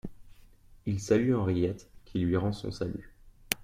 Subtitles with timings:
[0.87, 3.13] Il salue Henriette, qui lui rend son salut.